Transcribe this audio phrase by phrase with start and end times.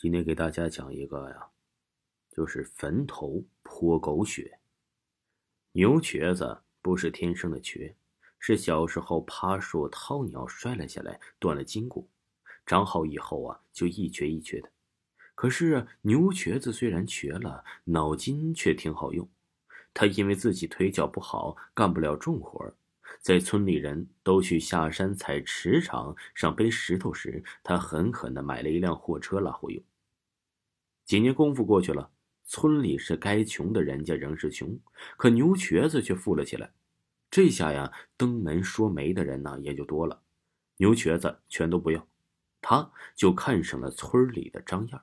[0.00, 1.48] 今天给大家讲一个呀，
[2.30, 4.60] 就是坟头泼狗血。
[5.72, 7.96] 牛瘸子不是天生的瘸，
[8.38, 12.08] 是小时候爬树掏鸟摔了下来，断了筋骨，
[12.64, 14.70] 长好以后啊就一瘸一瘸的。
[15.34, 19.28] 可是牛瘸子虽然瘸了，脑筋却挺好用。
[19.92, 22.64] 他因为自己腿脚不好，干不了重活
[23.28, 29.84] 在村里人都去下山采池场上背石头时，他狠狠地买了一辆货车拉货用。
[31.04, 32.10] 几年功夫过去了，
[32.46, 34.80] 村里是该穷的人家仍是穷，
[35.18, 36.72] 可牛瘸子却富了起来。
[37.30, 40.22] 这下呀，登门说媒的人呢也就多了。
[40.78, 42.08] 牛瘸子全都不要，
[42.62, 45.00] 他就看上了村里的张燕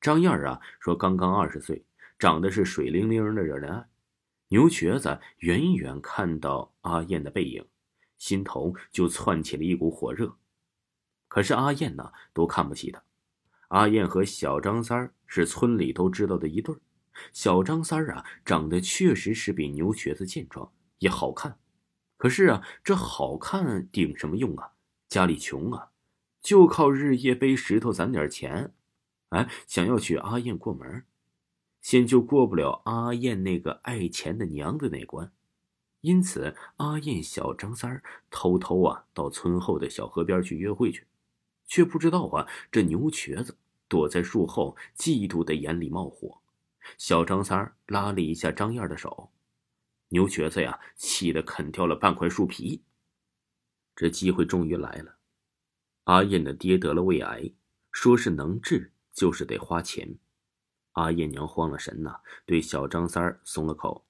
[0.00, 1.84] 张燕啊，说刚刚二十岁，
[2.18, 3.91] 长得是水灵灵的，惹人爱。
[4.52, 7.66] 牛瘸子远远看到阿燕的背影，
[8.18, 10.36] 心头就窜起了一股火热。
[11.26, 13.02] 可是阿燕呢，都看不起他。
[13.68, 16.78] 阿燕和小张三是村里都知道的一对儿。
[17.32, 21.58] 小张三儿啊，长得确实是比牛瘸子健壮，也好看。
[22.18, 24.72] 可是啊，这好看顶什么用啊？
[25.08, 25.92] 家里穷啊，
[26.42, 28.74] 就靠日夜背石头攒点钱。
[29.30, 31.06] 哎，想要娶阿燕过门，
[31.82, 35.30] 先就过不了阿燕那个爱钱的娘的那关。
[36.00, 41.06] 因此，阿燕、小张三儿偷偷啊到村后的小河边去约会去，
[41.66, 43.58] 却不知道啊，这牛瘸子。
[43.88, 46.40] 躲在树后，嫉妒的眼里冒火。
[46.96, 49.30] 小张三儿拉了一下张燕的手，
[50.08, 52.82] 牛瘸子呀，气得啃掉了半块树皮。
[53.94, 55.16] 这机会终于来了。
[56.04, 57.52] 阿燕的爹得了胃癌，
[57.92, 60.16] 说是能治，就是得花钱。
[60.92, 64.04] 阿燕娘慌了神呐，对小张三儿松了口，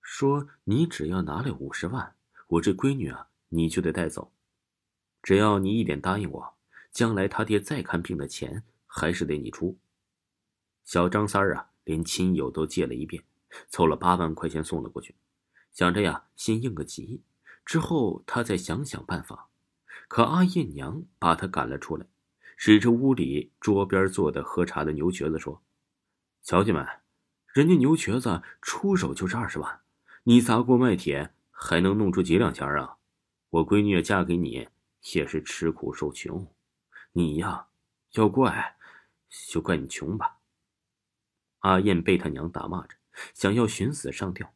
[0.00, 2.14] 说：“你只要拿来五十万，
[2.48, 4.32] 我这闺女啊，你就得带走。
[5.22, 6.54] 只要你一点答应我，
[6.90, 8.62] 将来他爹再看病的钱。”
[8.98, 9.76] 还是得你出。
[10.82, 13.22] 小张三儿啊，连亲友都借了一遍，
[13.68, 15.14] 凑了八万块钱送了过去，
[15.70, 17.20] 想着呀，先应个急，
[17.66, 19.50] 之后他再想想办法。
[20.08, 22.06] 可阿燕娘把他赶了出来，
[22.56, 25.60] 指着屋里桌边坐的喝茶的牛瘸子说
[26.46, 26.86] ：“小姐们，
[27.52, 29.80] 人家牛瘸子出手就是二十万，
[30.22, 32.98] 你砸锅卖铁还能弄出几两钱啊？
[33.50, 34.68] 我闺女嫁给你，
[35.12, 36.46] 也是吃苦受穷，
[37.10, 37.66] 你呀，
[38.12, 38.76] 要怪。”
[39.50, 40.38] 就怪你穷吧。
[41.58, 42.94] 阿燕被他娘打骂着，
[43.34, 44.54] 想要寻死上吊。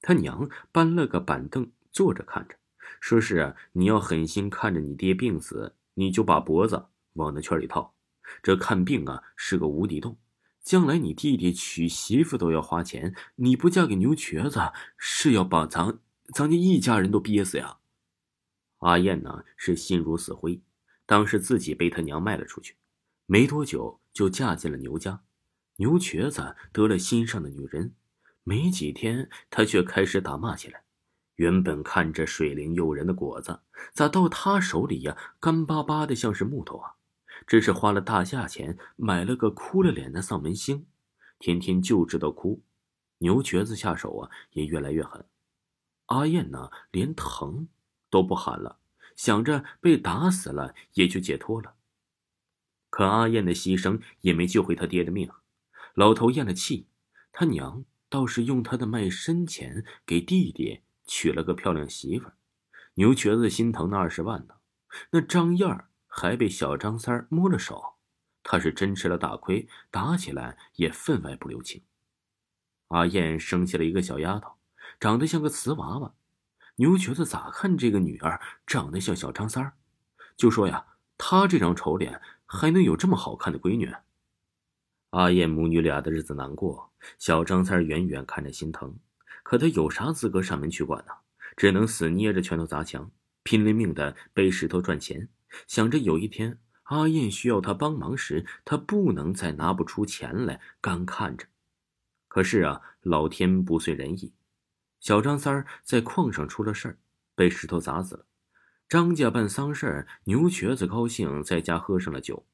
[0.00, 2.56] 他娘搬了个板凳坐着看着，
[2.98, 7.94] 说是你要狠心看着你爹病死，你就把脖子往那圈里套。
[8.42, 10.16] 这看病啊是个无底洞，
[10.66, 16.00] 将来你弟弟娶媳妇都要花钱，你不嫁给牛瘸子，是要把咱
[16.34, 17.78] 咱家一家人都憋死呀。
[18.78, 20.60] 阿燕呢是心如死灰，
[21.06, 22.74] 当时自己被他娘卖了出去，
[23.26, 24.00] 没多久。
[24.12, 25.20] 就嫁进了牛家，
[25.76, 27.92] 牛瘸子得了心上的女人，
[28.42, 30.82] 没几天他却开始打骂起来。
[31.34, 33.60] 原本看着水灵诱人的果子，
[33.92, 36.95] 咋到他手里呀，干巴巴的像是木头啊！
[37.44, 40.86] 真是花了大价钱买了个哭了脸的丧门星，
[41.38, 42.62] 天天就知道哭。
[43.18, 45.24] 牛瘸子下手啊，也越来越狠。
[46.06, 47.68] 阿燕呢，连疼
[48.10, 48.78] 都不喊了，
[49.16, 51.74] 想着被打死了也就解脱了。
[52.90, 55.30] 可阿燕的牺牲也没救回他爹的命，
[55.94, 56.86] 老头咽了气，
[57.32, 62.30] 他娘倒是用他的卖身钱给弟弟娶了个漂亮媳妇
[62.94, 64.54] 牛瘸子心疼那二十万呢。
[65.10, 67.96] 那张燕儿还被小张三摸了手，
[68.42, 71.82] 他是真吃了大亏，打起来也分外不留情。
[72.88, 74.52] 阿燕生下了一个小丫头，
[74.98, 76.14] 长得像个瓷娃娃。
[76.76, 79.74] 牛瘸子咋看这个女儿长得像小张三儿，
[80.38, 80.86] 就说呀，
[81.18, 82.20] 他这张丑脸。
[82.48, 83.92] 还能有这么好看的闺女？
[85.10, 88.96] 阿燕母女俩的日子难过，小张三远远看着心疼，
[89.42, 91.12] 可他有啥资格上门去管呢？
[91.56, 93.10] 只能死捏着拳头砸墙，
[93.42, 95.28] 拼了命的背石头赚钱，
[95.66, 101.46] 想着有一天阿燕需要他帮忙时，他不能再拿不出钱来干看着。
[102.28, 104.32] 可是啊，老天不遂人意，
[105.00, 106.98] 小张三儿在矿上出了事儿，
[107.34, 108.26] 被石头砸死了。
[108.88, 112.46] 张家办丧事儿牛瘸子高兴，在家喝上了酒。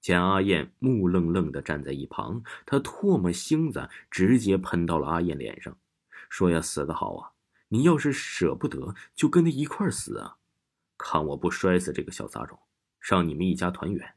[0.00, 5.76] 见阿燕木愣愣的站在一旁，他唾沫星子直接喷到了阿燕脸上，
[6.28, 7.32] 说：“呀，死得好啊！
[7.68, 10.36] 你要是舍不得，就跟他一块儿死啊！
[11.06, 12.58] 看我不摔死这个小杂种，
[12.98, 14.14] 让你们一家团圆。”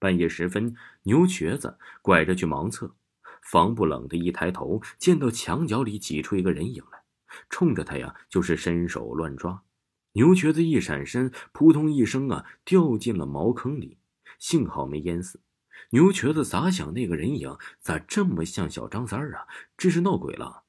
[0.00, 0.74] 半夜时分，
[1.04, 2.96] 牛瘸子拐着去盲测，
[3.42, 7.04] 防不冷的一抬头，见到墙角里挤出一个人影来，
[7.48, 9.62] 冲着他呀就是伸手乱抓。
[10.14, 13.98] 牛瘸子一闪身，扑通一声啊，掉进了茅坑里，
[14.40, 15.40] 幸好没淹死。
[15.90, 16.92] 牛瘸子咋想？
[16.92, 19.46] 那个人影咋这么像小张三儿啊？
[19.76, 20.64] 这是闹鬼了！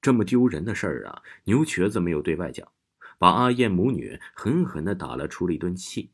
[0.00, 2.70] 这么丢人的事儿啊，牛瘸子没有对外讲，
[3.18, 6.12] 把阿燕母女狠狠的打了出了一顿气。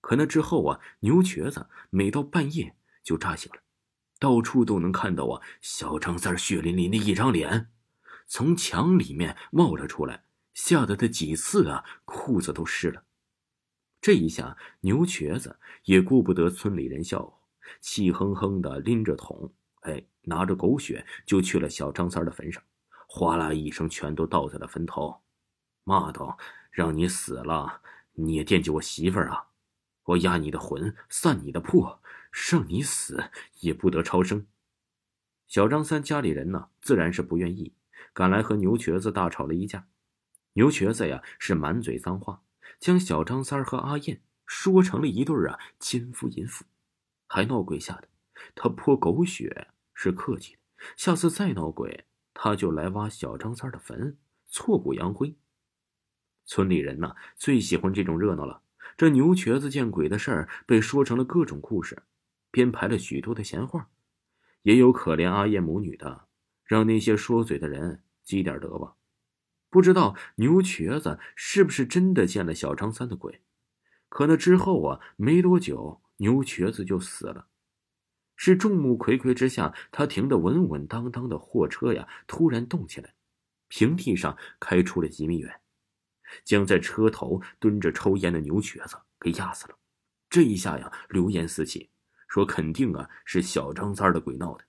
[0.00, 3.60] 可那之后啊，牛瘸子每到半夜就扎醒了，
[4.20, 7.70] 到处都能看到啊小张三血淋淋的一张脸，
[8.26, 13.02] 从墙里面冒了出来，吓得他几次啊裤子都湿了。
[14.00, 17.38] 这一下牛瘸子也顾不得村里人笑话，
[17.80, 22.62] 气哼哼的拎着桶，哎，拿着狗血就去了小张三的坟上，
[23.08, 25.20] 哗啦一声全都倒在了坟头，
[25.88, 26.36] 骂道
[26.72, 27.80] ：“让你死了，
[28.14, 29.46] 你也惦记我媳妇儿啊！”
[30.06, 32.02] 我压你的魂，散你的魄，
[32.50, 33.30] 让你死
[33.60, 34.44] 也不得超生。
[35.46, 37.72] 小张三家里人呢，自然是不愿意，
[38.12, 39.86] 赶来和牛瘸子大吵了一架。
[40.54, 42.42] 牛瘸子呀，是满嘴脏话，
[42.80, 46.64] 将小张三和阿燕说成了一对啊奸夫淫妇，
[47.28, 48.08] 还闹鬼吓的。
[48.56, 50.58] 他泼狗血是客气的，
[50.96, 54.18] 下次再闹鬼，他就来挖小张三的坟，
[54.48, 55.36] 挫骨扬灰。
[56.46, 58.62] 村里人呢，最喜欢这种热闹了。
[58.96, 62.04] 这牛瘸子见鬼的事儿被说成了各种故事，
[62.50, 63.90] 编排了许多的闲话，
[64.62, 66.28] 也有可怜阿燕母女的，
[66.64, 68.94] 让那些说嘴的人积点德吧。
[69.68, 73.42] 不知道牛瘸子是不是真的见了小张三的鬼？
[74.08, 77.48] 可那之后啊，没多久，牛瘸子就死了。
[78.36, 83.14] 是众目睽睽之下，他停的稳稳当当的货车呀，突然动起来，
[83.68, 85.60] 平地上开出了几米远。
[86.44, 89.76] 将在车头蹲着抽烟的牛瘸子给压死了。
[90.28, 91.90] 这一下呀，流言四起，
[92.28, 94.64] 说肯定啊是小张三的鬼闹的。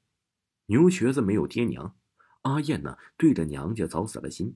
[0.67, 1.97] 牛瘸子没有爹娘，
[2.43, 4.55] 阿燕呢对着娘家早死了心，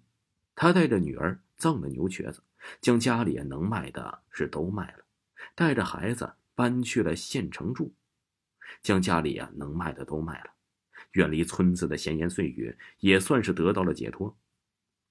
[0.55, 2.43] 她带着女儿葬了牛瘸子，
[2.79, 5.05] 将家里能卖的是都卖了，
[5.55, 7.95] 带着孩子搬去了县城住，
[8.83, 10.51] 将家里啊能卖的都卖了，
[11.13, 14.37] 远离村子的闲言碎语，也算是得到了解脱。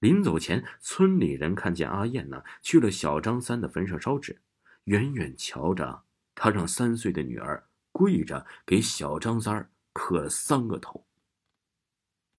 [0.01, 4.41] 临走前，村里人看见阿燕呢去了小张三的坟上烧纸，
[4.85, 6.05] 远远瞧着，
[6.35, 11.07] 他让三岁的女儿跪着给小张三磕了三个头。